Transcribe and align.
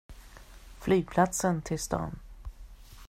Flygplatsen 0.79 1.61
till 1.61 1.79
stan. 1.79 2.19